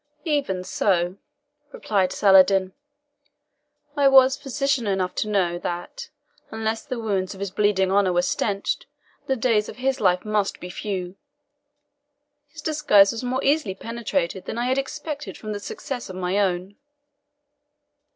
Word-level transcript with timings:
"Even 0.25 0.63
so," 0.63 1.17
replied 1.71 2.11
Saladin. 2.11 2.73
"I 3.95 4.07
was 4.07 4.35
physician 4.35 4.87
enough 4.87 5.13
to 5.17 5.27
know 5.29 5.59
that, 5.59 6.09
unless 6.49 6.83
the 6.83 6.97
wounds 6.99 7.35
of 7.35 7.39
his 7.39 7.51
bleeding 7.51 7.91
honour 7.91 8.11
were 8.11 8.23
stanched, 8.23 8.87
the 9.27 9.35
days 9.35 9.69
of 9.69 9.75
his 9.75 10.01
life 10.01 10.25
must 10.25 10.59
be 10.59 10.71
few. 10.71 11.17
His 12.47 12.63
disguise 12.63 13.11
was 13.11 13.23
more 13.23 13.43
easily 13.43 13.75
penetrated 13.75 14.45
than 14.45 14.57
I 14.57 14.65
had 14.65 14.79
expected 14.79 15.37
from 15.37 15.53
the 15.53 15.59
success 15.59 16.09
of 16.09 16.15
my 16.15 16.39
own." 16.39 16.77